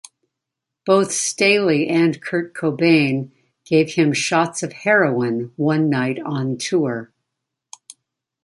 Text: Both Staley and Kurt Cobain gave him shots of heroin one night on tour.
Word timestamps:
Both 0.83 1.11
Staley 1.11 1.87
and 1.87 2.19
Kurt 2.23 2.55
Cobain 2.55 3.29
gave 3.65 3.93
him 3.93 4.13
shots 4.13 4.63
of 4.63 4.73
heroin 4.73 5.53
one 5.57 5.91
night 5.91 6.17
on 6.21 6.57
tour. 6.57 7.13